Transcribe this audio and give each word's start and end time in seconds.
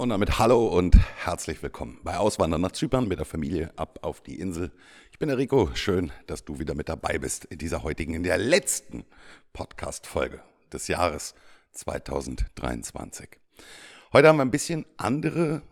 Und 0.00 0.10
damit 0.10 0.38
hallo 0.38 0.64
und 0.64 0.96
herzlich 1.24 1.60
willkommen 1.60 1.98
bei 2.04 2.18
Auswandern 2.18 2.60
nach 2.60 2.70
Zypern 2.70 3.08
mit 3.08 3.18
der 3.18 3.26
Familie 3.26 3.72
ab 3.74 3.98
auf 4.02 4.20
die 4.20 4.38
Insel. 4.38 4.70
Ich 5.10 5.18
bin 5.18 5.28
der 5.28 5.38
Rico. 5.38 5.70
Schön, 5.74 6.12
dass 6.28 6.44
du 6.44 6.60
wieder 6.60 6.76
mit 6.76 6.88
dabei 6.88 7.18
bist 7.18 7.46
in 7.46 7.58
dieser 7.58 7.82
heutigen, 7.82 8.14
in 8.14 8.22
der 8.22 8.38
letzten 8.38 9.04
Podcast-Folge 9.52 10.40
des 10.72 10.86
Jahres 10.86 11.34
2023. 11.72 13.28
Heute 14.12 14.28
haben 14.28 14.36
wir 14.36 14.44
ein 14.44 14.52
bisschen 14.52 14.86
andere 14.98 15.62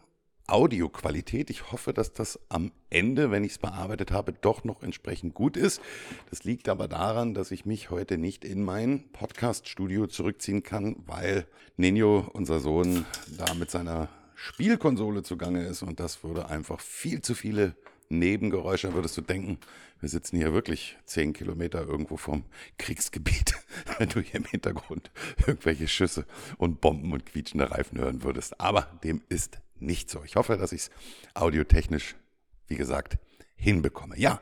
Audioqualität. 0.48 1.50
Ich 1.50 1.72
hoffe, 1.72 1.92
dass 1.92 2.12
das 2.12 2.38
am 2.48 2.72
Ende, 2.88 3.30
wenn 3.30 3.44
ich 3.44 3.52
es 3.52 3.58
bearbeitet 3.58 4.12
habe, 4.12 4.32
doch 4.32 4.64
noch 4.64 4.82
entsprechend 4.82 5.34
gut 5.34 5.56
ist. 5.56 5.80
Das 6.30 6.44
liegt 6.44 6.68
aber 6.68 6.86
daran, 6.88 7.34
dass 7.34 7.50
ich 7.50 7.66
mich 7.66 7.90
heute 7.90 8.16
nicht 8.16 8.44
in 8.44 8.64
mein 8.64 9.10
Podcast-Studio 9.12 10.06
zurückziehen 10.06 10.62
kann, 10.62 10.96
weil 11.06 11.46
Nino, 11.76 12.30
unser 12.32 12.60
Sohn, 12.60 13.04
da 13.36 13.54
mit 13.54 13.70
seiner 13.70 14.08
Spielkonsole 14.36 15.22
zugange 15.22 15.64
ist 15.64 15.82
und 15.82 15.98
das 15.98 16.22
würde 16.22 16.48
einfach 16.48 16.80
viel 16.80 17.22
zu 17.22 17.34
viele 17.34 17.74
Nebengeräusche, 18.08 18.94
würdest 18.94 19.16
du 19.16 19.22
denken, 19.22 19.58
wir 20.00 20.08
sitzen 20.08 20.36
hier 20.36 20.52
wirklich 20.52 20.96
zehn 21.06 21.32
Kilometer 21.32 21.86
irgendwo 21.86 22.16
vom 22.16 22.44
Kriegsgebiet, 22.78 23.54
wenn 23.98 24.08
du 24.08 24.20
hier 24.20 24.36
im 24.36 24.44
Hintergrund 24.44 25.10
irgendwelche 25.46 25.88
Schüsse 25.88 26.26
und 26.58 26.80
Bomben 26.80 27.12
und 27.12 27.26
quietschende 27.26 27.70
Reifen 27.70 27.98
hören 27.98 28.22
würdest. 28.22 28.60
Aber 28.60 28.82
dem 29.02 29.22
ist 29.28 29.58
nicht 29.78 30.10
so. 30.10 30.22
Ich 30.24 30.36
hoffe, 30.36 30.56
dass 30.56 30.72
ich 30.72 30.82
es 30.82 30.90
audiotechnisch, 31.34 32.14
wie 32.68 32.76
gesagt, 32.76 33.18
hinbekomme. 33.56 34.18
Ja, 34.18 34.40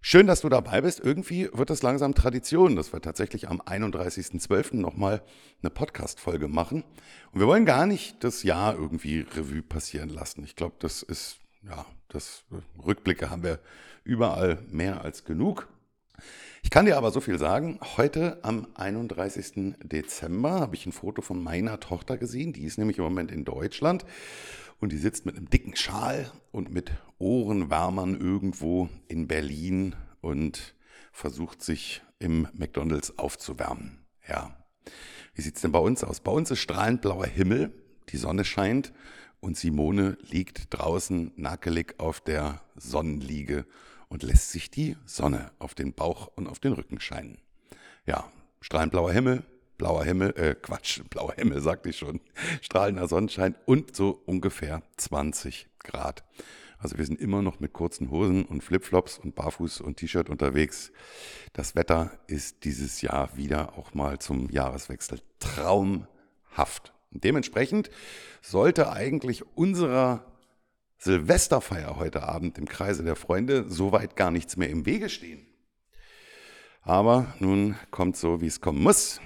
schön, 0.00 0.26
dass 0.26 0.40
du 0.40 0.48
dabei 0.48 0.80
bist. 0.80 1.00
Irgendwie 1.00 1.48
wird 1.52 1.70
das 1.70 1.82
langsam 1.82 2.14
Tradition, 2.14 2.76
dass 2.76 2.92
wir 2.92 3.00
tatsächlich 3.00 3.48
am 3.48 3.60
31.12. 3.60 4.76
nochmal 4.76 5.22
eine 5.62 5.70
Podcast-Folge 5.70 6.48
machen. 6.48 6.84
Und 7.32 7.40
wir 7.40 7.46
wollen 7.46 7.66
gar 7.66 7.86
nicht 7.86 8.22
das 8.24 8.42
Jahr 8.42 8.74
irgendwie 8.74 9.20
Revue 9.20 9.62
passieren 9.62 10.08
lassen. 10.08 10.44
Ich 10.44 10.56
glaube, 10.56 10.76
das 10.78 11.02
ist, 11.02 11.38
ja, 11.62 11.86
das 12.08 12.44
Rückblicke 12.84 13.30
haben 13.30 13.42
wir 13.42 13.60
überall 14.04 14.62
mehr 14.70 15.02
als 15.02 15.24
genug. 15.24 15.68
Ich 16.62 16.70
kann 16.70 16.86
dir 16.86 16.96
aber 16.96 17.10
so 17.10 17.20
viel 17.20 17.38
sagen. 17.38 17.78
Heute 17.96 18.38
am 18.42 18.66
31. 18.74 19.76
Dezember 19.82 20.60
habe 20.60 20.76
ich 20.76 20.86
ein 20.86 20.92
Foto 20.92 21.22
von 21.22 21.42
meiner 21.42 21.80
Tochter 21.80 22.18
gesehen. 22.18 22.52
Die 22.52 22.64
ist 22.64 22.78
nämlich 22.78 22.98
im 22.98 23.04
Moment 23.04 23.30
in 23.30 23.44
Deutschland 23.44 24.04
und 24.80 24.92
die 24.92 24.98
sitzt 24.98 25.26
mit 25.26 25.36
einem 25.36 25.50
dicken 25.50 25.76
Schal 25.76 26.30
und 26.52 26.72
mit 26.72 26.90
Ohrenwärmern 27.18 28.18
irgendwo 28.18 28.88
in 29.08 29.28
Berlin 29.28 29.94
und 30.20 30.74
versucht 31.12 31.62
sich 31.62 32.02
im 32.18 32.48
McDonald's 32.52 33.18
aufzuwärmen. 33.18 33.98
Ja. 34.28 34.56
Wie 35.34 35.42
sieht 35.42 35.56
es 35.56 35.62
denn 35.62 35.72
bei 35.72 35.78
uns 35.78 36.04
aus? 36.04 36.20
Bei 36.20 36.32
uns 36.32 36.50
ist 36.50 36.60
strahlend 36.60 37.02
blauer 37.02 37.26
Himmel, 37.26 37.72
die 38.10 38.16
Sonne 38.16 38.44
scheint 38.44 38.92
und 39.40 39.56
Simone 39.56 40.18
liegt 40.22 40.66
draußen 40.70 41.32
nackelig 41.36 41.94
auf 41.98 42.20
der 42.20 42.60
Sonnenliege 42.76 43.66
und 44.10 44.22
lässt 44.22 44.50
sich 44.50 44.70
die 44.70 44.96
Sonne 45.06 45.52
auf 45.58 45.74
den 45.74 45.94
Bauch 45.94 46.30
und 46.34 46.48
auf 46.48 46.58
den 46.58 46.74
Rücken 46.74 47.00
scheinen. 47.00 47.38
Ja, 48.04 48.30
strahlend 48.60 48.92
blauer 48.92 49.12
Himmel, 49.12 49.44
blauer 49.78 50.04
Himmel, 50.04 50.36
äh, 50.36 50.54
Quatsch, 50.54 51.00
blauer 51.10 51.32
Himmel, 51.34 51.62
sagte 51.62 51.88
ich 51.88 51.96
schon, 51.96 52.20
strahlender 52.60 53.08
Sonnenschein 53.08 53.54
und 53.64 53.96
so 53.96 54.20
ungefähr 54.26 54.82
20 54.98 55.68
Grad. 55.78 56.24
Also 56.78 56.98
wir 56.98 57.04
sind 57.04 57.20
immer 57.20 57.42
noch 57.42 57.60
mit 57.60 57.72
kurzen 57.72 58.10
Hosen 58.10 58.44
und 58.44 58.64
Flipflops 58.64 59.18
und 59.18 59.34
Barfuß 59.34 59.80
und 59.80 59.98
T-Shirt 59.98 60.28
unterwegs. 60.28 60.92
Das 61.52 61.76
Wetter 61.76 62.10
ist 62.26 62.64
dieses 62.64 63.02
Jahr 63.02 63.36
wieder 63.36 63.78
auch 63.78 63.94
mal 63.94 64.18
zum 64.18 64.50
Jahreswechsel 64.50 65.20
traumhaft. 65.38 66.94
Und 67.12 67.24
dementsprechend 67.24 67.90
sollte 68.40 68.90
eigentlich 68.92 69.44
unserer 69.56 70.24
Silvesterfeier 71.02 71.96
heute 71.96 72.24
Abend 72.24 72.58
im 72.58 72.68
Kreise 72.68 73.02
der 73.02 73.16
Freunde 73.16 73.64
soweit 73.70 74.16
gar 74.16 74.30
nichts 74.30 74.58
mehr 74.58 74.68
im 74.68 74.84
Wege 74.84 75.08
stehen. 75.08 75.46
Aber 76.82 77.34
nun 77.38 77.74
kommt 77.90 78.18
so, 78.18 78.42
wie 78.42 78.46
es 78.46 78.60
kommen 78.60 78.82
muss. 78.82 79.18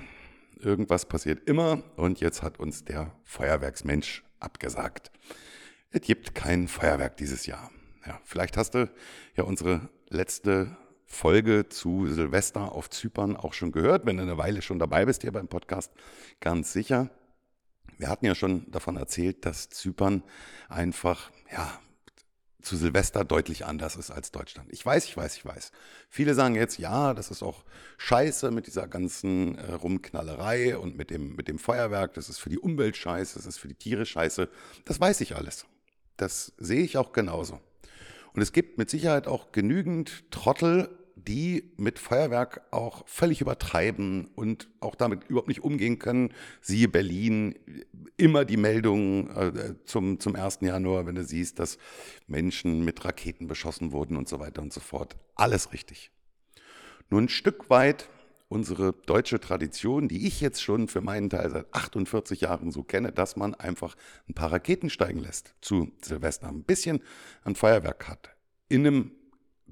Irgendwas 0.60 1.06
passiert 1.06 1.48
immer 1.48 1.82
und 1.96 2.20
jetzt 2.20 2.42
hat 2.42 2.60
uns 2.60 2.84
der 2.84 3.12
Feuerwerksmensch 3.24 4.22
abgesagt. 4.38 5.10
Es 5.90 6.02
gibt 6.02 6.36
kein 6.36 6.68
Feuerwerk 6.68 7.16
dieses 7.16 7.44
Jahr. 7.46 7.72
Ja, 8.06 8.20
vielleicht 8.22 8.56
hast 8.56 8.74
du 8.74 8.88
ja 9.36 9.42
unsere 9.42 9.88
letzte 10.08 10.76
Folge 11.06 11.68
zu 11.68 12.06
Silvester 12.06 12.70
auf 12.70 12.88
Zypern 12.88 13.36
auch 13.36 13.52
schon 13.52 13.72
gehört, 13.72 14.06
wenn 14.06 14.18
du 14.18 14.22
eine 14.22 14.38
Weile 14.38 14.62
schon 14.62 14.78
dabei 14.78 15.06
bist 15.06 15.22
hier 15.22 15.32
beim 15.32 15.48
Podcast, 15.48 15.92
ganz 16.38 16.72
sicher. 16.72 17.10
Wir 17.98 18.08
hatten 18.08 18.26
ja 18.26 18.34
schon 18.34 18.70
davon 18.70 18.96
erzählt, 18.96 19.46
dass 19.46 19.70
Zypern 19.70 20.22
einfach, 20.68 21.30
ja, 21.54 21.80
zu 22.62 22.76
Silvester 22.76 23.24
deutlich 23.24 23.64
anders 23.64 23.94
ist 23.96 24.10
als 24.10 24.32
Deutschland. 24.32 24.68
Ich 24.72 24.84
weiß, 24.84 25.04
ich 25.04 25.16
weiß, 25.16 25.36
ich 25.36 25.44
weiß. 25.44 25.70
Viele 26.08 26.34
sagen 26.34 26.54
jetzt, 26.54 26.78
ja, 26.78 27.14
das 27.14 27.30
ist 27.30 27.42
auch 27.42 27.64
scheiße 27.98 28.50
mit 28.50 28.66
dieser 28.66 28.88
ganzen 28.88 29.58
äh, 29.58 29.72
Rumknallerei 29.74 30.76
und 30.78 30.96
mit 30.96 31.10
dem, 31.10 31.36
mit 31.36 31.46
dem 31.46 31.58
Feuerwerk. 31.58 32.14
Das 32.14 32.28
ist 32.28 32.38
für 32.38 32.48
die 32.48 32.58
Umwelt 32.58 32.96
scheiße, 32.96 33.36
das 33.36 33.46
ist 33.46 33.58
für 33.58 33.68
die 33.68 33.74
Tiere 33.74 34.06
scheiße. 34.06 34.48
Das 34.84 34.98
weiß 34.98 35.20
ich 35.20 35.36
alles. 35.36 35.66
Das 36.16 36.52
sehe 36.58 36.82
ich 36.82 36.96
auch 36.96 37.12
genauso. 37.12 37.60
Und 38.32 38.42
es 38.42 38.52
gibt 38.52 38.78
mit 38.78 38.90
Sicherheit 38.90 39.28
auch 39.28 39.52
genügend 39.52 40.30
Trottel, 40.32 40.88
die 41.26 41.72
mit 41.76 41.98
Feuerwerk 41.98 42.62
auch 42.70 43.06
völlig 43.06 43.40
übertreiben 43.40 44.28
und 44.34 44.68
auch 44.80 44.94
damit 44.94 45.24
überhaupt 45.24 45.48
nicht 45.48 45.64
umgehen 45.64 45.98
können. 45.98 46.32
Siehe 46.60 46.88
Berlin, 46.88 47.54
immer 48.16 48.44
die 48.44 48.56
Meldungen 48.56 49.30
äh, 49.30 49.74
zum, 49.84 50.20
zum 50.20 50.36
1. 50.36 50.58
Januar, 50.60 51.06
wenn 51.06 51.14
du 51.14 51.24
siehst, 51.24 51.58
dass 51.58 51.78
Menschen 52.26 52.84
mit 52.84 53.04
Raketen 53.04 53.46
beschossen 53.46 53.92
wurden 53.92 54.16
und 54.16 54.28
so 54.28 54.40
weiter 54.40 54.62
und 54.62 54.72
so 54.72 54.80
fort. 54.80 55.16
Alles 55.34 55.72
richtig. 55.72 56.10
Nur 57.10 57.20
ein 57.20 57.28
Stück 57.28 57.70
weit 57.70 58.08
unsere 58.48 58.92
deutsche 58.92 59.40
Tradition, 59.40 60.08
die 60.08 60.26
ich 60.26 60.40
jetzt 60.40 60.62
schon 60.62 60.86
für 60.88 61.00
meinen 61.00 61.30
Teil 61.30 61.50
seit 61.50 61.74
48 61.74 62.42
Jahren 62.42 62.70
so 62.70 62.82
kenne, 62.82 63.10
dass 63.10 63.36
man 63.36 63.54
einfach 63.54 63.96
ein 64.28 64.34
paar 64.34 64.52
Raketen 64.52 64.90
steigen 64.90 65.18
lässt 65.18 65.54
zu 65.60 65.90
Silvester, 66.02 66.48
ein 66.48 66.62
bisschen 66.62 67.02
ein 67.42 67.56
Feuerwerk 67.56 68.08
hat. 68.08 68.36
In 68.68 68.86
einem 68.86 69.12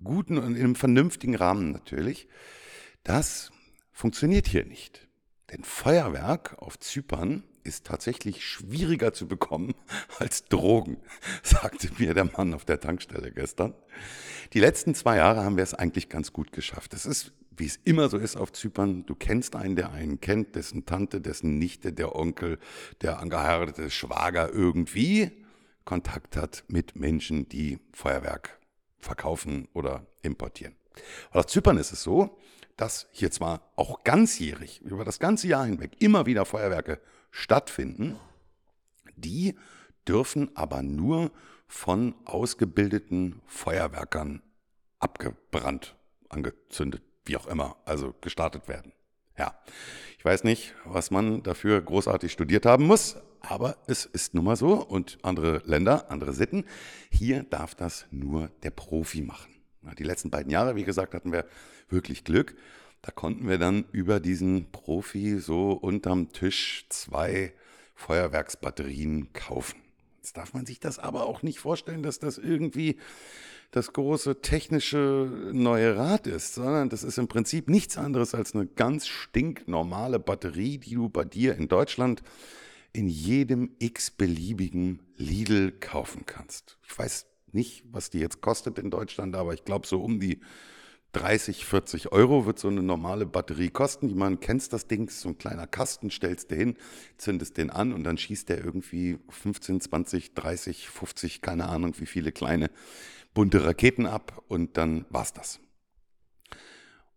guten 0.03 0.38
und 0.38 0.56
in 0.56 0.64
einem 0.64 0.75
vernünftigen 0.75 1.34
Rahmen 1.34 1.72
natürlich. 1.72 2.28
Das 3.04 3.50
funktioniert 3.92 4.47
hier 4.47 4.64
nicht. 4.64 5.08
Denn 5.50 5.64
Feuerwerk 5.64 6.56
auf 6.58 6.78
Zypern 6.78 7.44
ist 7.64 7.86
tatsächlich 7.86 8.44
schwieriger 8.44 9.12
zu 9.12 9.28
bekommen 9.28 9.75
als 10.19 10.44
Drogen, 10.44 10.98
sagte 11.42 11.91
mir 11.98 12.14
der 12.14 12.25
Mann 12.25 12.54
auf 12.54 12.64
der 12.64 12.81
Tankstelle 12.81 13.31
gestern. 13.31 13.75
Die 14.52 14.60
letzten 14.60 14.94
zwei 14.94 15.16
Jahre 15.16 15.44
haben 15.44 15.56
wir 15.56 15.64
es 15.64 15.75
eigentlich 15.75 16.08
ganz 16.08 16.32
gut 16.32 16.52
geschafft. 16.52 16.94
Es 16.94 17.06
ist, 17.06 17.32
wie 17.56 17.66
es 17.66 17.78
immer 17.84 18.08
so 18.08 18.19
ist 18.19 18.36
auf 18.36 18.52
Zypern, 18.52 19.06
du 19.06 19.14
kennst 19.14 19.56
einen, 19.56 19.76
der 19.76 19.92
einen 19.92 20.20
kennt, 20.20 20.56
dessen 20.56 20.86
Tante, 20.86 21.20
dessen 21.20 21.58
Nichte, 21.58 21.92
der 21.92 22.16
Onkel, 22.16 22.58
der 23.00 23.20
angeheiratete 23.20 23.91
Schwager 23.91 24.52
irgendwie 24.52 25.31
Kontakt 25.84 26.36
hat 26.36 26.64
mit 26.69 26.97
Menschen, 26.97 27.48
die 27.48 27.78
Feuerwerk 27.92 28.58
verkaufen 29.02 29.68
oder 29.74 30.06
importieren. 30.22 30.74
Und 31.32 31.40
auf 31.40 31.46
Zypern 31.46 31.76
ist 31.76 31.92
es 31.92 32.02
so, 32.02 32.38
dass 32.76 33.08
hier 33.12 33.30
zwar 33.30 33.72
auch 33.76 34.02
ganzjährig, 34.04 34.80
über 34.82 35.04
das 35.04 35.18
ganze 35.18 35.48
Jahr 35.48 35.66
hinweg, 35.66 35.92
immer 36.00 36.26
wieder 36.26 36.44
Feuerwerke 36.44 37.00
stattfinden, 37.30 38.18
die 39.16 39.58
dürfen 40.08 40.56
aber 40.56 40.82
nur 40.82 41.30
von 41.66 42.14
ausgebildeten 42.24 43.40
Feuerwerkern 43.46 44.42
abgebrannt, 44.98 45.96
angezündet, 46.28 47.02
wie 47.25 47.37
auch 47.37 47.46
immer, 47.46 47.76
also 47.84 48.14
gestartet 48.20 48.69
werden. 48.69 48.93
Ja, 49.38 49.58
ich 50.19 50.25
weiß 50.25 50.44
nicht, 50.44 50.75
was 50.84 51.10
man 51.10 51.43
dafür 51.43 51.81
großartig 51.81 52.32
studiert 52.32 52.66
haben 52.66 52.87
muss, 52.87 53.16
aber 53.49 53.77
es 53.87 54.05
ist 54.05 54.35
nun 54.35 54.44
mal 54.44 54.56
so 54.56 54.75
und 54.75 55.19
andere 55.23 55.62
Länder, 55.65 56.11
andere 56.11 56.33
Sitten. 56.33 56.65
Hier 57.11 57.43
darf 57.44 57.75
das 57.75 58.06
nur 58.11 58.50
der 58.62 58.71
Profi 58.71 59.23
machen. 59.23 59.53
Die 59.99 60.05
letzten 60.05 60.31
beiden 60.31 60.50
Jahre, 60.50 60.77
wie 60.77 60.85
gesagt, 60.85 61.15
hatten 61.15 61.33
wir 61.33 61.47
wirklich 61.89 62.25
Glück. 62.25 62.55
Da 63.03 63.11
konnten 63.11 63.49
wir 63.49 63.59
dann 63.59 63.85
über 63.91 64.21
diesen 64.21 64.71
Profi 64.71 65.39
so 65.41 65.73
unterm 65.73 66.33
Tisch 66.33 66.87
zwei 66.89 67.53
Feuerwerksbatterien 67.94 69.33
kaufen. 69.33 69.81
Jetzt 70.19 70.37
darf 70.37 70.55
man 70.55 70.67
sich 70.67 70.79
das 70.79 71.00
aber 71.00 71.27
auch 71.27 71.43
nicht 71.43 71.59
vorstellen, 71.59 72.05
dass 72.05 72.21
das 72.21 72.39
irgendwie 72.39 72.97
das 73.73 73.93
große 73.93 74.41
technische 74.41 75.50
neue 75.53 75.97
Rad 75.97 76.27
ist, 76.27 76.55
sondern 76.55 76.91
das 76.91 77.03
ist 77.03 77.19
im 77.19 77.27
Prinzip 77.27 77.69
nichts 77.69 77.97
anderes 77.97 78.35
als 78.35 78.55
eine 78.55 78.67
ganz 78.67 79.09
stinknormale 79.09 80.21
Batterie, 80.21 80.79
die 80.79 80.94
du 80.94 81.09
bei 81.09 81.25
dir 81.25 81.56
in 81.56 81.69
Deutschland 81.69 82.23
in 82.93 83.09
jedem 83.09 83.71
x-beliebigen 83.79 85.00
Lidl 85.17 85.73
kaufen 85.73 86.27
kannst. 86.27 86.79
Ich 86.87 86.99
weiß 86.99 87.27
nicht, 87.53 87.85
was 87.91 88.11
die 88.11 88.19
jetzt 88.19 88.41
kostet 88.41 88.79
in 88.79 88.91
Deutschland, 88.91 89.35
aber 89.37 89.55
ich 89.55 89.65
glaube 89.65 89.87
so 89.87 90.03
um 90.03 90.21
die 90.21 90.41
30, 91.12 91.67
40 91.67 92.12
Euro 92.12 92.47
wird 92.47 92.59
so 92.59 92.69
eine 92.69 92.83
normale 92.83 93.27
Batterie 93.27 93.69
kosten. 93.69 94.09
Die 94.09 94.15
man 94.15 94.41
kennst 94.41 94.73
das 94.73 94.87
Ding, 94.87 95.11
so 95.11 95.29
ein 95.29 95.39
kleiner 95.39 95.67
Kasten, 95.67 96.11
stellst 96.11 96.50
du 96.50 96.55
hin, 96.55 96.77
zündest 97.19 97.59
den 97.59 97.71
an 97.71 97.93
und 97.93 98.05
dann 98.05 98.17
schießt 98.17 98.49
der 98.49 98.65
irgendwie 98.65 99.19
15, 99.29 99.83
20, 99.83 100.35
30, 100.35 100.89
50, 100.89 101.43
keine 101.43 101.69
Ahnung, 101.69 101.94
wie 101.99 102.06
viele 102.06 102.33
kleine 102.33 102.71
bunte 103.35 103.65
Raketen 103.65 104.06
ab 104.06 104.43
und 104.49 104.77
dann 104.77 105.05
war's 105.11 105.33
das. 105.33 105.61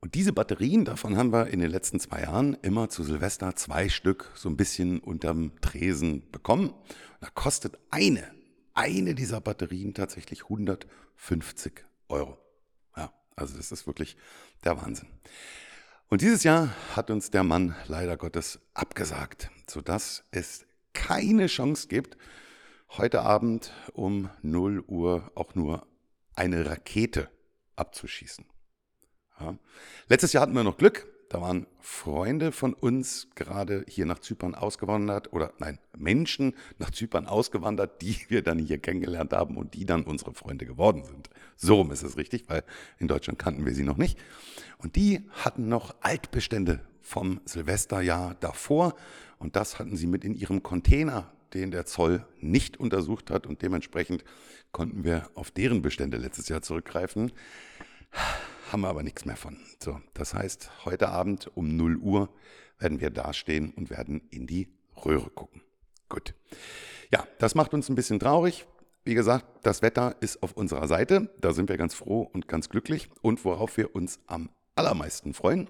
Und 0.01 0.15
diese 0.15 0.33
Batterien, 0.33 0.85
davon 0.85 1.17
haben 1.17 1.33
wir 1.33 1.47
in 1.47 1.59
den 1.59 1.71
letzten 1.71 1.99
zwei 1.99 2.21
Jahren 2.21 2.55
immer 2.61 2.89
zu 2.89 3.03
Silvester 3.03 3.55
zwei 3.55 3.89
Stück 3.89 4.31
so 4.35 4.49
ein 4.49 4.57
bisschen 4.57 4.99
unterm 4.99 5.51
Tresen 5.61 6.29
bekommen. 6.31 6.69
Und 6.69 7.21
da 7.21 7.29
kostet 7.33 7.79
eine, 7.89 8.23
eine 8.73 9.15
dieser 9.15 9.41
Batterien 9.41 9.93
tatsächlich 9.93 10.43
150 10.43 11.85
Euro. 12.09 12.37
Also 13.35 13.57
das 13.57 13.71
ist 13.71 13.85
wirklich 13.85 14.15
der 14.63 14.81
Wahnsinn. 14.81 15.09
Und 16.07 16.21
dieses 16.21 16.43
Jahr 16.43 16.69
hat 16.95 17.09
uns 17.09 17.31
der 17.31 17.43
Mann 17.43 17.75
leider 17.87 18.15
Gottes 18.15 18.59
abgesagt, 18.73 19.49
sodass 19.67 20.23
es 20.31 20.65
keine 20.93 21.47
Chance 21.47 21.87
gibt, 21.87 22.17
heute 22.91 23.21
Abend 23.21 23.73
um 23.93 24.29
0 24.41 24.83
Uhr 24.87 25.31
auch 25.35 25.55
nur 25.55 25.85
eine 26.35 26.65
Rakete 26.65 27.29
abzuschießen. 27.75 28.45
Ja. 29.39 29.55
Letztes 30.07 30.33
Jahr 30.33 30.43
hatten 30.43 30.55
wir 30.55 30.63
noch 30.63 30.77
Glück. 30.77 31.07
Da 31.29 31.41
waren 31.41 31.65
Freunde 31.79 32.51
von 32.51 32.73
uns 32.73 33.27
gerade 33.35 33.83
hier 33.87 34.05
nach 34.05 34.19
Zypern 34.19 34.53
ausgewandert 34.53 35.33
oder 35.33 35.53
nein, 35.57 35.79
Menschen 35.97 36.53
nach 36.77 36.91
Zypern 36.91 37.25
ausgewandert, 37.25 38.01
die 38.01 38.17
wir 38.29 38.43
dann 38.43 38.59
hier 38.59 38.77
kennengelernt 38.77 39.33
haben 39.33 39.57
und 39.57 39.73
die 39.73 39.85
dann 39.85 40.03
unsere 40.03 40.33
Freunde 40.33 40.65
geworden 40.65 41.03
sind. 41.03 41.29
So 41.55 41.75
rum 41.75 41.91
ist 41.91 42.03
es 42.03 42.15
richtig, 42.17 42.47
weil 42.47 42.63
in 42.99 43.07
Deutschland 43.07 43.39
kannten 43.39 43.65
wir 43.65 43.73
sie 43.73 43.83
noch 43.83 43.97
nicht. 43.97 44.19
Und 44.77 44.95
die 44.95 45.27
hatten 45.31 45.67
noch 45.67 45.95
Altbestände 46.01 46.81
vom 47.01 47.41
Silvesterjahr 47.45 48.35
davor 48.39 48.95
und 49.39 49.55
das 49.55 49.79
hatten 49.79 49.97
sie 49.97 50.07
mit 50.07 50.23
in 50.23 50.35
ihrem 50.35 50.61
Container, 50.61 51.31
den 51.53 51.71
der 51.71 51.85
Zoll 51.85 52.25
nicht 52.39 52.77
untersucht 52.79 53.31
hat 53.31 53.47
und 53.47 53.61
dementsprechend 53.61 54.23
konnten 54.71 55.03
wir 55.03 55.29
auf 55.35 55.49
deren 55.51 55.81
Bestände 55.81 56.17
letztes 56.17 56.49
Jahr 56.49 56.61
zurückgreifen 56.61 57.31
haben 58.71 58.81
wir 58.81 58.89
aber 58.89 59.03
nichts 59.03 59.25
mehr 59.25 59.37
von. 59.37 59.57
So, 59.81 59.99
das 60.13 60.33
heißt, 60.33 60.69
heute 60.85 61.09
Abend 61.09 61.49
um 61.55 61.75
0 61.75 61.97
Uhr 61.97 62.29
werden 62.79 62.99
wir 62.99 63.09
dastehen 63.09 63.71
und 63.71 63.89
werden 63.89 64.21
in 64.31 64.47
die 64.47 64.67
Röhre 65.05 65.29
gucken. 65.29 65.61
Gut. 66.09 66.33
Ja, 67.11 67.27
das 67.39 67.55
macht 67.55 67.73
uns 67.73 67.89
ein 67.89 67.95
bisschen 67.95 68.19
traurig. 68.19 68.65
Wie 69.03 69.13
gesagt, 69.13 69.45
das 69.63 69.81
Wetter 69.81 70.15
ist 70.19 70.41
auf 70.41 70.53
unserer 70.53 70.87
Seite. 70.87 71.29
Da 71.39 71.53
sind 71.53 71.69
wir 71.69 71.77
ganz 71.77 71.93
froh 71.93 72.21
und 72.21 72.47
ganz 72.47 72.69
glücklich. 72.69 73.09
Und 73.21 73.45
worauf 73.45 73.77
wir 73.77 73.95
uns 73.95 74.19
am 74.27 74.49
allermeisten 74.75 75.33
freuen, 75.33 75.69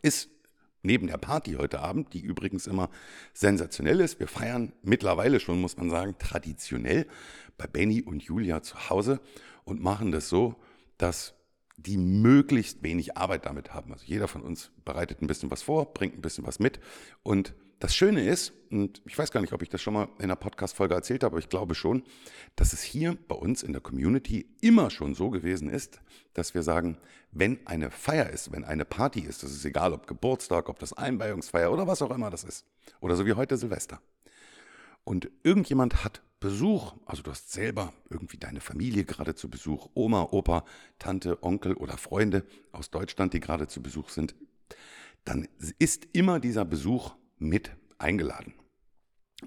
ist 0.00 0.30
neben 0.82 1.06
der 1.06 1.18
Party 1.18 1.52
heute 1.54 1.80
Abend, 1.80 2.12
die 2.12 2.20
übrigens 2.20 2.66
immer 2.66 2.90
sensationell 3.34 4.00
ist. 4.00 4.20
Wir 4.20 4.28
feiern 4.28 4.72
mittlerweile 4.82 5.38
schon, 5.38 5.60
muss 5.60 5.76
man 5.76 5.90
sagen, 5.90 6.16
traditionell 6.18 7.06
bei 7.56 7.66
Benny 7.66 8.02
und 8.02 8.22
Julia 8.22 8.62
zu 8.62 8.90
Hause 8.90 9.20
und 9.64 9.82
machen 9.82 10.10
das 10.10 10.28
so, 10.28 10.56
dass 10.98 11.34
die 11.76 11.96
möglichst 11.96 12.82
wenig 12.82 13.16
Arbeit 13.16 13.46
damit 13.46 13.74
haben. 13.74 13.92
Also 13.92 14.04
jeder 14.06 14.28
von 14.28 14.42
uns 14.42 14.70
bereitet 14.84 15.22
ein 15.22 15.26
bisschen 15.26 15.50
was 15.50 15.62
vor, 15.62 15.92
bringt 15.92 16.16
ein 16.16 16.22
bisschen 16.22 16.46
was 16.46 16.58
mit. 16.58 16.80
Und 17.22 17.54
das 17.82 17.96
Schöne 17.96 18.24
ist, 18.24 18.52
und 18.70 19.02
ich 19.06 19.18
weiß 19.18 19.32
gar 19.32 19.40
nicht, 19.40 19.52
ob 19.52 19.60
ich 19.60 19.68
das 19.68 19.82
schon 19.82 19.94
mal 19.94 20.08
in 20.18 20.26
einer 20.26 20.36
Podcast-Folge 20.36 20.94
erzählt 20.94 21.24
habe, 21.24 21.32
aber 21.32 21.40
ich 21.40 21.48
glaube 21.48 21.74
schon, 21.74 22.04
dass 22.54 22.72
es 22.72 22.80
hier 22.80 23.18
bei 23.26 23.34
uns 23.34 23.64
in 23.64 23.72
der 23.72 23.82
Community 23.82 24.46
immer 24.60 24.88
schon 24.88 25.16
so 25.16 25.30
gewesen 25.30 25.68
ist, 25.68 26.00
dass 26.32 26.54
wir 26.54 26.62
sagen, 26.62 26.96
wenn 27.32 27.58
eine 27.66 27.90
Feier 27.90 28.30
ist, 28.30 28.52
wenn 28.52 28.64
eine 28.64 28.84
Party 28.84 29.20
ist, 29.20 29.42
das 29.42 29.50
ist 29.50 29.64
egal, 29.64 29.92
ob 29.92 30.06
Geburtstag, 30.06 30.68
ob 30.68 30.78
das 30.78 30.92
Einweihungsfeier 30.92 31.72
oder 31.72 31.88
was 31.88 32.02
auch 32.02 32.12
immer 32.12 32.30
das 32.30 32.44
ist, 32.44 32.66
oder 33.00 33.16
so 33.16 33.26
wie 33.26 33.32
heute 33.32 33.56
Silvester. 33.56 34.00
Und 35.02 35.28
irgendjemand 35.42 36.04
hat 36.04 36.22
Besuch, 36.42 36.94
also 37.06 37.22
du 37.22 37.30
hast 37.30 37.52
selber 37.52 37.92
irgendwie 38.10 38.36
deine 38.36 38.60
Familie 38.60 39.04
gerade 39.04 39.36
zu 39.36 39.48
Besuch, 39.48 39.88
Oma, 39.94 40.28
Opa, 40.32 40.64
Tante, 40.98 41.40
Onkel 41.42 41.74
oder 41.74 41.96
Freunde 41.96 42.44
aus 42.72 42.90
Deutschland, 42.90 43.32
die 43.32 43.40
gerade 43.40 43.68
zu 43.68 43.80
Besuch 43.80 44.10
sind, 44.10 44.34
dann 45.24 45.46
ist 45.78 46.08
immer 46.12 46.40
dieser 46.40 46.64
Besuch 46.64 47.14
mit 47.38 47.70
eingeladen. 47.96 48.54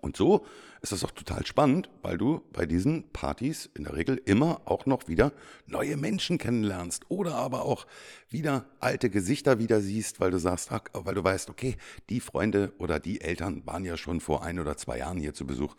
Und 0.01 0.17
so 0.17 0.45
ist 0.81 0.91
das 0.91 1.03
auch 1.03 1.11
total 1.11 1.45
spannend, 1.45 1.89
weil 2.01 2.17
du 2.17 2.41
bei 2.53 2.65
diesen 2.65 3.09
Partys 3.11 3.69
in 3.73 3.85
der 3.85 3.95
Regel 3.95 4.21
immer 4.25 4.61
auch 4.65 4.85
noch 4.85 5.07
wieder 5.07 5.31
neue 5.65 5.97
Menschen 5.97 6.37
kennenlernst 6.37 7.05
oder 7.09 7.35
aber 7.35 7.63
auch 7.63 7.87
wieder 8.29 8.65
alte 8.79 9.09
Gesichter 9.09 9.59
wieder 9.59 9.81
siehst, 9.81 10.19
weil 10.19 10.31
du 10.31 10.37
sagst, 10.37 10.69
weil 10.93 11.15
du 11.15 11.23
weißt, 11.23 11.49
okay, 11.49 11.75
die 12.09 12.19
Freunde 12.19 12.73
oder 12.77 12.99
die 12.99 13.21
Eltern 13.21 13.65
waren 13.65 13.85
ja 13.85 13.97
schon 13.97 14.19
vor 14.19 14.43
ein 14.43 14.59
oder 14.59 14.77
zwei 14.77 14.99
Jahren 14.99 15.17
hier 15.17 15.33
zu 15.33 15.47
Besuch. 15.47 15.75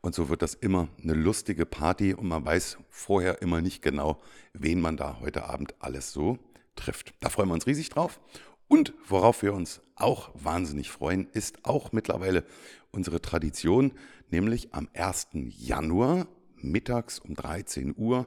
Und 0.00 0.14
so 0.14 0.28
wird 0.28 0.42
das 0.42 0.54
immer 0.54 0.88
eine 1.02 1.14
lustige 1.14 1.66
Party 1.66 2.14
und 2.14 2.28
man 2.28 2.44
weiß 2.44 2.78
vorher 2.88 3.42
immer 3.42 3.60
nicht 3.62 3.82
genau, 3.82 4.20
wen 4.52 4.80
man 4.80 4.96
da 4.96 5.20
heute 5.20 5.44
Abend 5.44 5.74
alles 5.78 6.12
so 6.12 6.38
trifft. 6.76 7.14
Da 7.20 7.28
freuen 7.28 7.48
wir 7.48 7.54
uns 7.54 7.66
riesig 7.66 7.88
drauf. 7.88 8.20
Und 8.68 8.94
worauf 9.08 9.42
wir 9.42 9.52
uns 9.52 9.80
auch 9.96 10.30
wahnsinnig 10.34 10.90
freuen, 10.92 11.28
ist 11.32 11.64
auch 11.64 11.90
mittlerweile 11.90 12.44
unsere 12.92 13.20
Tradition, 13.20 13.92
nämlich 14.30 14.74
am 14.74 14.88
1. 14.94 15.28
Januar 15.32 16.26
mittags 16.56 17.18
um 17.18 17.34
13 17.34 17.94
Uhr 17.96 18.26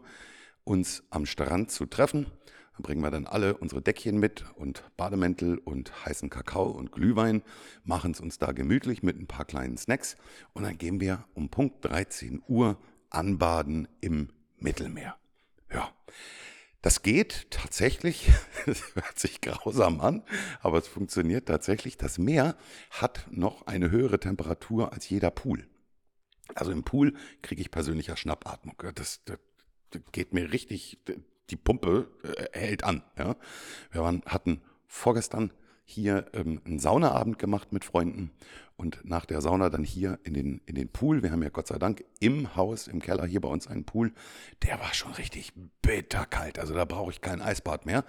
uns 0.63 1.03
am 1.09 1.25
Strand 1.25 1.71
zu 1.71 1.85
treffen. 1.85 2.27
Da 2.75 2.81
bringen 2.81 3.01
wir 3.01 3.11
dann 3.11 3.27
alle 3.27 3.57
unsere 3.57 3.81
Deckchen 3.81 4.19
mit 4.19 4.45
und 4.55 4.83
Bademäntel 4.97 5.59
und 5.59 6.05
heißen 6.05 6.29
Kakao 6.29 6.71
und 6.71 6.91
Glühwein, 6.91 7.43
machen 7.83 8.11
es 8.11 8.19
uns 8.19 8.39
da 8.39 8.51
gemütlich 8.51 9.03
mit 9.03 9.19
ein 9.19 9.27
paar 9.27 9.45
kleinen 9.45 9.77
Snacks 9.77 10.15
und 10.53 10.63
dann 10.63 10.77
gehen 10.77 10.99
wir 10.99 11.25
um 11.35 11.49
Punkt 11.49 11.85
13 11.85 12.41
Uhr 12.47 12.77
anbaden 13.09 13.87
im 14.01 14.29
Mittelmeer. 14.57 15.15
Ja, 15.71 15.91
das 16.83 17.01
geht 17.01 17.49
tatsächlich, 17.49 18.29
das 18.65 18.83
hört 18.93 19.17
sich 19.17 19.41
grausam 19.41 20.01
an, 20.01 20.21
aber 20.61 20.77
es 20.77 20.87
funktioniert 20.87 21.47
tatsächlich. 21.47 21.97
Das 21.97 22.17
Meer 22.19 22.55
hat 22.91 23.25
noch 23.31 23.65
eine 23.65 23.89
höhere 23.89 24.19
Temperatur 24.19 24.91
als 24.91 25.09
jeder 25.09 25.31
Pool. 25.31 25.65
Also 26.55 26.71
im 26.73 26.83
Pool 26.83 27.13
kriege 27.41 27.61
ich 27.61 27.71
persönlicher 27.71 28.17
Schnappatmung. 28.17 28.75
Das, 28.95 29.23
das, 29.23 29.39
geht 30.11 30.33
mir 30.33 30.51
richtig, 30.51 30.99
die 31.49 31.55
Pumpe 31.55 32.09
äh, 32.23 32.57
hält 32.57 32.83
an. 32.83 33.03
Ja. 33.17 33.37
Wir 33.91 34.01
waren, 34.01 34.21
hatten 34.25 34.61
vorgestern 34.87 35.51
hier 35.85 36.25
ähm, 36.33 36.61
einen 36.65 36.79
Saunaabend 36.79 37.39
gemacht 37.39 37.71
mit 37.71 37.85
Freunden 37.85 38.31
und 38.75 39.05
nach 39.05 39.25
der 39.25 39.39
Sauna 39.39 39.69
dann 39.69 39.83
hier 39.83 40.19
in 40.23 40.33
den, 40.33 40.61
in 40.65 40.75
den 40.75 40.89
Pool. 40.89 41.23
Wir 41.23 41.31
haben 41.31 41.43
ja 41.43 41.49
Gott 41.49 41.67
sei 41.67 41.77
Dank 41.77 42.03
im 42.23 42.55
Haus, 42.55 42.87
im 42.87 43.01
Keller 43.01 43.25
hier 43.25 43.41
bei 43.41 43.49
uns 43.49 43.67
einen 43.67 43.83
Pool. 43.83 44.13
Der 44.63 44.79
war 44.79 44.93
schon 44.93 45.11
richtig 45.11 45.51
bitterkalt. 45.81 46.57
Also 46.57 46.73
da 46.73 46.85
brauche 46.85 47.11
ich 47.11 47.19
kein 47.19 47.41
Eisbad 47.41 47.85
mehr. 47.85 48.05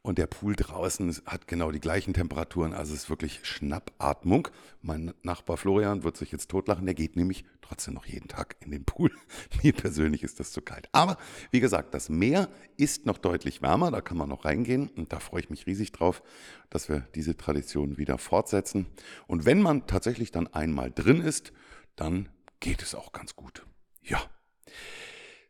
Und 0.00 0.18
der 0.18 0.26
Pool 0.26 0.56
draußen 0.56 1.14
hat 1.26 1.46
genau 1.46 1.70
die 1.70 1.78
gleichen 1.78 2.14
Temperaturen. 2.14 2.72
Also 2.72 2.94
es 2.94 3.02
ist 3.04 3.10
wirklich 3.10 3.40
Schnappatmung. 3.44 4.48
Mein 4.80 5.12
Nachbar 5.22 5.58
Florian 5.58 6.02
wird 6.02 6.16
sich 6.16 6.32
jetzt 6.32 6.50
totlachen. 6.50 6.86
Der 6.86 6.94
geht 6.94 7.14
nämlich 7.14 7.44
trotzdem 7.60 7.92
noch 7.94 8.06
jeden 8.06 8.26
Tag 8.26 8.56
in 8.60 8.70
den 8.70 8.84
Pool. 8.84 9.12
Mir 9.62 9.74
persönlich 9.74 10.22
ist 10.22 10.40
das 10.40 10.50
zu 10.50 10.62
kalt. 10.62 10.88
Aber 10.92 11.18
wie 11.50 11.60
gesagt, 11.60 11.92
das 11.92 12.08
Meer 12.08 12.48
ist 12.78 13.04
noch 13.04 13.18
deutlich 13.18 13.60
wärmer. 13.60 13.90
Da 13.90 14.00
kann 14.00 14.16
man 14.16 14.30
noch 14.30 14.46
reingehen. 14.46 14.88
Und 14.96 15.12
da 15.12 15.20
freue 15.20 15.42
ich 15.42 15.50
mich 15.50 15.66
riesig 15.66 15.92
drauf, 15.92 16.22
dass 16.70 16.88
wir 16.88 17.06
diese 17.14 17.36
Tradition 17.36 17.98
wieder 17.98 18.16
fortsetzen. 18.16 18.86
Und 19.26 19.44
wenn 19.44 19.60
man 19.60 19.86
tatsächlich 19.86 20.32
dann 20.32 20.46
einmal 20.46 20.90
drin 20.90 21.20
ist, 21.20 21.52
dann 21.96 22.30
geht 22.62 22.80
es 22.80 22.94
auch 22.94 23.12
ganz 23.12 23.36
gut. 23.36 23.66
Ja. 24.02 24.22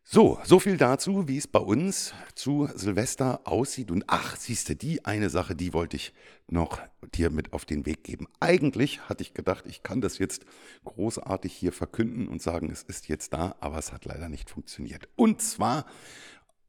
So, 0.02 0.40
so 0.44 0.58
viel 0.58 0.78
dazu, 0.78 1.28
wie 1.28 1.36
es 1.36 1.46
bei 1.46 1.60
uns 1.60 2.12
zu 2.34 2.68
Silvester 2.74 3.42
aussieht. 3.44 3.90
Und 3.90 4.04
ach, 4.08 4.36
siehst 4.36 4.68
du, 4.68 4.74
die 4.74 5.04
eine 5.04 5.30
Sache, 5.30 5.54
die 5.54 5.72
wollte 5.72 5.96
ich 5.96 6.12
noch 6.48 6.80
dir 7.14 7.30
mit 7.30 7.52
auf 7.52 7.64
den 7.64 7.86
Weg 7.86 8.02
geben. 8.02 8.26
Eigentlich 8.40 9.08
hatte 9.08 9.22
ich 9.22 9.34
gedacht, 9.34 9.64
ich 9.66 9.82
kann 9.82 10.00
das 10.00 10.18
jetzt 10.18 10.44
großartig 10.84 11.52
hier 11.52 11.72
verkünden 11.72 12.28
und 12.28 12.42
sagen, 12.42 12.70
es 12.70 12.82
ist 12.82 13.08
jetzt 13.08 13.32
da, 13.32 13.56
aber 13.60 13.78
es 13.78 13.92
hat 13.92 14.06
leider 14.06 14.28
nicht 14.28 14.50
funktioniert. 14.50 15.08
Und 15.14 15.40
zwar, 15.40 15.86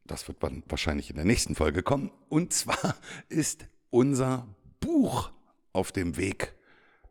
das 0.06 0.28
wird 0.28 0.38
wahrscheinlich 0.42 1.10
in 1.10 1.16
der 1.16 1.26
nächsten 1.26 1.56
Folge 1.56 1.84
kommen, 1.84 2.12
und 2.30 2.54
zwar 2.54 2.96
ist 3.30 3.66
unser 3.90 4.48
Buch 4.80 5.32
auf 5.72 5.92
dem 5.92 6.18
Weg 6.18 6.54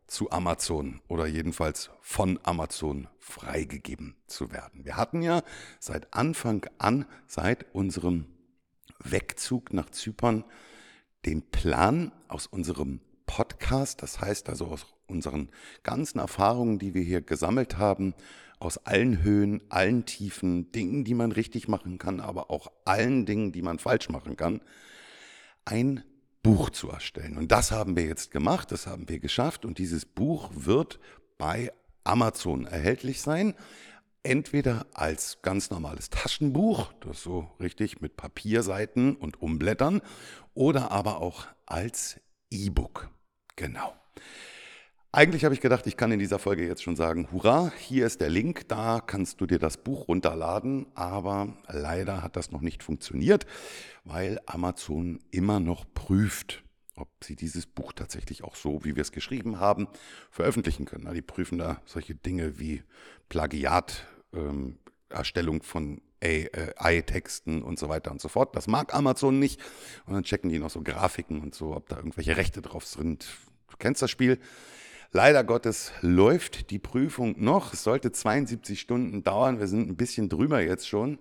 zu 0.06 0.30
Amazon 0.30 1.00
oder 1.08 1.26
jedenfalls 1.26 1.90
von 2.00 2.38
Amazon 2.42 3.08
freigegeben 3.18 4.16
zu 4.26 4.52
werden. 4.52 4.84
Wir 4.84 4.96
hatten 4.96 5.22
ja 5.22 5.42
seit 5.80 6.12
Anfang 6.12 6.66
an, 6.78 7.06
seit 7.26 7.74
unserem 7.74 8.26
Wegzug 8.98 9.72
nach 9.72 9.90
Zypern, 9.90 10.44
den 11.24 11.42
Plan 11.50 12.12
aus 12.28 12.46
unserem 12.46 13.00
Podcast, 13.26 14.02
das 14.02 14.20
heißt 14.20 14.48
also 14.48 14.66
aus 14.66 14.86
unseren 15.06 15.48
ganzen 15.82 16.18
Erfahrungen, 16.18 16.78
die 16.78 16.94
wir 16.94 17.02
hier 17.02 17.22
gesammelt 17.22 17.78
haben, 17.78 18.14
aus 18.58 18.78
allen 18.78 19.22
Höhen, 19.22 19.62
allen 19.70 20.04
Tiefen, 20.04 20.70
Dingen, 20.72 21.04
die 21.04 21.14
man 21.14 21.32
richtig 21.32 21.68
machen 21.68 21.98
kann, 21.98 22.20
aber 22.20 22.50
auch 22.50 22.70
allen 22.84 23.26
Dingen, 23.26 23.52
die 23.52 23.62
man 23.62 23.78
falsch 23.78 24.08
machen 24.08 24.36
kann, 24.36 24.60
ein 25.64 26.04
Buch 26.42 26.70
zu 26.70 26.90
erstellen. 26.90 27.36
Und 27.38 27.52
das 27.52 27.70
haben 27.70 27.96
wir 27.96 28.04
jetzt 28.04 28.30
gemacht, 28.30 28.72
das 28.72 28.86
haben 28.86 29.08
wir 29.08 29.20
geschafft 29.20 29.64
und 29.64 29.78
dieses 29.78 30.04
Buch 30.04 30.50
wird 30.52 30.98
bei 31.38 31.72
Amazon 32.04 32.66
erhältlich 32.66 33.22
sein. 33.22 33.54
Entweder 34.24 34.86
als 34.92 35.42
ganz 35.42 35.70
normales 35.70 36.10
Taschenbuch, 36.10 36.92
das 37.00 37.22
so 37.22 37.50
richtig 37.58 38.00
mit 38.00 38.16
Papierseiten 38.16 39.16
und 39.16 39.42
Umblättern, 39.42 40.00
oder 40.54 40.92
aber 40.92 41.20
auch 41.20 41.46
als 41.66 42.20
E-Book. 42.50 43.10
Genau. 43.56 43.94
Eigentlich 45.14 45.44
habe 45.44 45.54
ich 45.54 45.60
gedacht, 45.60 45.86
ich 45.86 45.98
kann 45.98 46.10
in 46.10 46.18
dieser 46.18 46.38
Folge 46.38 46.66
jetzt 46.66 46.82
schon 46.82 46.96
sagen, 46.96 47.28
hurra, 47.32 47.70
hier 47.76 48.06
ist 48.06 48.22
der 48.22 48.30
Link, 48.30 48.66
da 48.68 48.98
kannst 48.98 49.42
du 49.42 49.46
dir 49.46 49.58
das 49.58 49.76
Buch 49.76 50.08
runterladen, 50.08 50.86
aber 50.94 51.54
leider 51.68 52.22
hat 52.22 52.34
das 52.34 52.50
noch 52.50 52.62
nicht 52.62 52.82
funktioniert, 52.82 53.44
weil 54.04 54.40
Amazon 54.46 55.18
immer 55.30 55.60
noch 55.60 55.84
prüft, 55.92 56.64
ob 56.96 57.10
sie 57.22 57.36
dieses 57.36 57.66
Buch 57.66 57.92
tatsächlich 57.92 58.42
auch 58.42 58.56
so, 58.56 58.86
wie 58.86 58.96
wir 58.96 59.02
es 59.02 59.12
geschrieben 59.12 59.60
haben, 59.60 59.86
veröffentlichen 60.30 60.86
können. 60.86 61.12
Die 61.12 61.20
prüfen 61.20 61.58
da 61.58 61.82
solche 61.84 62.14
Dinge 62.14 62.58
wie 62.58 62.82
Plagiat, 63.28 64.06
ähm, 64.32 64.78
Erstellung 65.10 65.62
von 65.62 66.00
AI-Texten 66.24 67.62
und 67.62 67.78
so 67.78 67.90
weiter 67.90 68.12
und 68.12 68.20
so 68.22 68.28
fort. 68.28 68.56
Das 68.56 68.66
mag 68.66 68.94
Amazon 68.94 69.38
nicht. 69.38 69.60
Und 70.06 70.14
dann 70.14 70.22
checken 70.22 70.48
die 70.48 70.58
noch 70.58 70.70
so 70.70 70.80
Grafiken 70.80 71.42
und 71.42 71.54
so, 71.54 71.76
ob 71.76 71.90
da 71.90 71.98
irgendwelche 71.98 72.38
Rechte 72.38 72.62
drauf 72.62 72.86
sind. 72.86 73.26
Du 73.68 73.76
kennst 73.76 74.00
das 74.00 74.10
Spiel. 74.10 74.38
Leider 75.14 75.44
Gottes 75.44 75.92
läuft 76.00 76.70
die 76.70 76.78
Prüfung 76.78 77.34
noch. 77.36 77.74
Es 77.74 77.84
sollte 77.84 78.12
72 78.12 78.80
Stunden 78.80 79.22
dauern. 79.22 79.60
Wir 79.60 79.66
sind 79.66 79.90
ein 79.90 79.96
bisschen 79.96 80.30
drüber 80.30 80.62
jetzt 80.62 80.88
schon. 80.88 81.18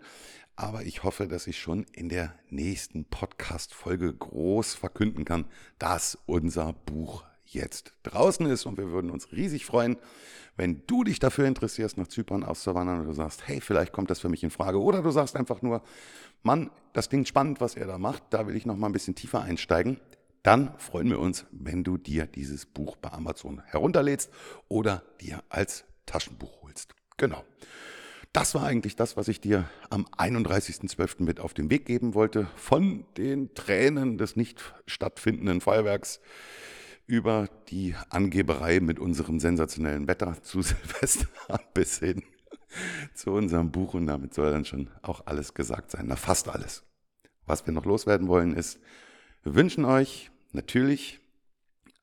Aber 0.55 0.83
ich 0.83 1.03
hoffe, 1.03 1.27
dass 1.27 1.45
ich 1.45 1.59
schon 1.59 1.85
in 1.91 2.07
der 2.07 2.33
nächsten 2.49 3.03
Podcast-Folge 3.03 4.13
groß 4.13 4.75
verkünden 4.75 5.25
kann, 5.25 5.43
dass 5.77 6.17
unser 6.25 6.71
Buch 6.71 7.25
jetzt 7.43 7.93
draußen 8.03 8.45
ist. 8.45 8.65
Und 8.65 8.77
wir 8.77 8.91
würden 8.91 9.11
uns 9.11 9.33
riesig 9.33 9.65
freuen, 9.65 9.97
wenn 10.55 10.83
du 10.87 11.03
dich 11.03 11.19
dafür 11.19 11.45
interessierst, 11.45 11.97
nach 11.97 12.07
Zypern 12.07 12.45
auszuwandern 12.45 13.01
und 13.01 13.07
du 13.07 13.13
sagst, 13.13 13.45
hey, 13.45 13.59
vielleicht 13.59 13.91
kommt 13.91 14.09
das 14.09 14.21
für 14.21 14.29
mich 14.29 14.41
in 14.41 14.51
Frage. 14.51 14.81
Oder 14.81 15.01
du 15.01 15.11
sagst 15.11 15.35
einfach 15.35 15.61
nur, 15.61 15.83
Mann, 16.43 16.71
das 16.93 17.09
klingt 17.09 17.27
spannend, 17.27 17.59
was 17.59 17.75
er 17.75 17.87
da 17.87 17.97
macht. 17.97 18.23
Da 18.29 18.47
will 18.47 18.55
ich 18.55 18.65
noch 18.65 18.77
mal 18.77 18.87
ein 18.87 18.93
bisschen 18.93 19.15
tiefer 19.15 19.41
einsteigen 19.41 19.99
dann 20.43 20.77
freuen 20.79 21.09
wir 21.09 21.19
uns, 21.19 21.45
wenn 21.51 21.83
du 21.83 21.97
dir 21.97 22.25
dieses 22.25 22.65
Buch 22.65 22.95
bei 22.95 23.11
Amazon 23.11 23.61
herunterlädst 23.65 24.31
oder 24.67 25.03
dir 25.19 25.43
als 25.49 25.85
Taschenbuch 26.05 26.61
holst. 26.63 26.93
Genau. 27.17 27.43
Das 28.33 28.55
war 28.55 28.63
eigentlich 28.63 28.95
das, 28.95 29.17
was 29.17 29.27
ich 29.27 29.41
dir 29.41 29.69
am 29.89 30.05
31.12. 30.17 31.23
mit 31.23 31.41
auf 31.41 31.53
den 31.53 31.69
Weg 31.69 31.85
geben 31.85 32.13
wollte. 32.13 32.47
Von 32.55 33.05
den 33.17 33.53
Tränen 33.53 34.17
des 34.17 34.35
nicht 34.35 34.73
stattfindenden 34.87 35.59
Feuerwerks 35.59 36.21
über 37.07 37.49
die 37.67 37.93
Angeberei 38.09 38.79
mit 38.79 38.99
unserem 38.99 39.39
sensationellen 39.41 40.07
Wetter 40.07 40.41
zu 40.41 40.61
Silvester 40.61 41.27
bis 41.73 41.99
hin 41.99 42.23
zu 43.13 43.31
unserem 43.31 43.69
Buch. 43.71 43.93
Und 43.93 44.07
damit 44.07 44.33
soll 44.33 44.49
dann 44.49 44.65
schon 44.65 44.89
auch 45.01 45.25
alles 45.25 45.53
gesagt 45.53 45.91
sein. 45.91 46.05
Na, 46.07 46.15
fast 46.15 46.47
alles. 46.47 46.83
Was 47.45 47.65
wir 47.65 47.73
noch 47.73 47.85
loswerden 47.85 48.29
wollen 48.29 48.55
ist, 48.55 48.79
wir 49.43 49.55
wünschen 49.55 49.85
euch 49.85 50.29
natürlich 50.51 51.19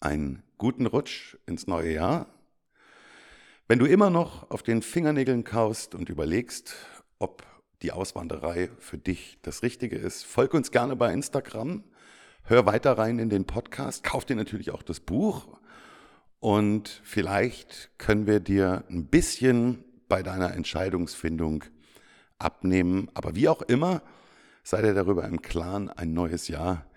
einen 0.01 0.43
guten 0.57 0.87
Rutsch 0.87 1.37
ins 1.47 1.69
neue 1.69 1.93
Jahr. 1.93 2.27
Wenn 3.69 3.79
du 3.79 3.87
immer 3.87 4.11
noch 4.11 4.51
auf 4.51 4.65
den 4.65 4.83
Fingernägeln 4.83 5.45
kaust 5.45 5.95
und 5.95 6.09
überlegst, 6.09 6.75
ob 7.21 7.47
die 7.83 7.93
Auswanderei 7.93 8.71
für 8.81 8.99
dich 8.99 9.39
das 9.43 9.63
Richtige 9.63 9.97
ist, 9.97 10.27
folg 10.27 10.53
uns 10.53 10.73
gerne 10.73 10.97
bei 10.97 11.13
Instagram, 11.13 11.85
hör 12.43 12.67
weiter 12.67 12.99
rein 12.99 13.21
in 13.21 13.31
den 13.31 13.45
Podcast, 13.45 14.03
kauf 14.03 14.25
dir 14.25 14.35
natürlich 14.35 14.73
auch 14.73 14.83
das 14.83 14.99
Buch 14.99 15.47
und 16.41 17.01
vielleicht 17.05 17.91
können 17.99 18.27
wir 18.27 18.41
dir 18.41 18.83
ein 18.91 19.07
bisschen 19.07 19.85
bei 20.09 20.25
deiner 20.25 20.55
Entscheidungsfindung 20.55 21.63
abnehmen. 22.41 23.09
Aber 23.15 23.37
wie 23.37 23.49
auch 23.49 23.63
immer, 23.63 24.03
sei 24.65 24.83
dir 24.83 24.95
darüber 24.95 25.25
im 25.25 25.41
Klaren, 25.41 25.89
ein 25.89 26.13
neues 26.13 26.49
Jahr 26.49 26.88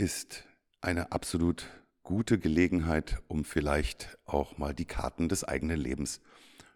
ist 0.00 0.44
eine 0.80 1.12
absolut 1.12 1.68
gute 2.02 2.38
Gelegenheit, 2.38 3.22
um 3.28 3.44
vielleicht 3.44 4.16
auch 4.24 4.56
mal 4.56 4.72
die 4.72 4.86
Karten 4.86 5.28
des 5.28 5.44
eigenen 5.44 5.78
Lebens 5.78 6.22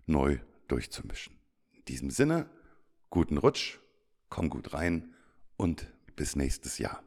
neu 0.04 0.40
durchzumischen. 0.68 1.38
In 1.72 1.86
diesem 1.86 2.10
Sinne, 2.10 2.50
guten 3.08 3.38
Rutsch, 3.38 3.78
komm 4.28 4.50
gut 4.50 4.74
rein 4.74 5.14
und 5.56 5.90
bis 6.16 6.36
nächstes 6.36 6.76
Jahr. 6.76 7.02